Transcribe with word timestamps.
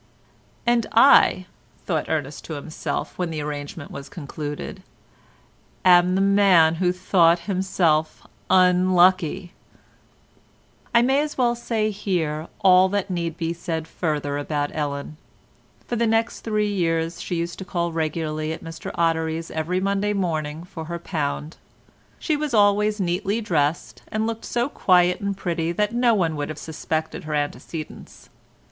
"And 0.65 0.87
I," 0.93 1.45
thought 1.85 2.09
Ernest 2.09 2.43
to 2.45 2.53
himself 2.55 3.09
again 3.09 3.13
when 3.17 3.29
the 3.29 3.41
arrangement 3.41 3.91
was 3.91 4.09
concluded, 4.09 4.81
"am 5.85 6.15
the 6.15 6.21
man 6.21 6.73
who 6.81 6.91
thought 6.91 7.41
himself 7.41 8.25
unlucky!" 8.49 9.53
I 10.91 11.03
may 11.03 11.21
as 11.21 11.37
well 11.37 11.53
say 11.53 11.91
here 11.91 12.47
all 12.61 12.89
that 12.89 13.11
need 13.11 13.37
be 13.37 13.53
said 13.53 13.87
further 13.87 14.39
about 14.39 14.71
Ellen. 14.73 15.17
For 15.85 15.95
the 15.95 16.07
next 16.07 16.39
three 16.39 16.73
years 16.73 17.21
she 17.21 17.35
used 17.35 17.59
to 17.59 17.65
call 17.65 17.91
regularly 17.91 18.51
at 18.53 18.63
Mr 18.63 18.89
Ottery's 18.95 19.51
every 19.51 19.79
Monday 19.79 20.13
morning 20.13 20.63
for 20.63 20.85
her 20.85 20.97
pound. 20.97 21.57
She 22.17 22.35
was 22.35 22.55
always 22.55 22.99
neatly 22.99 23.39
dressed, 23.39 24.01
and 24.07 24.25
looked 24.25 24.45
so 24.45 24.67
quiet 24.67 25.19
and 25.21 25.37
pretty 25.37 25.71
that 25.73 25.93
no 25.93 26.15
one 26.15 26.35
would 26.37 26.49
have 26.49 26.57
suspected 26.57 27.25
her 27.25 27.35
antecedents. 27.35 28.31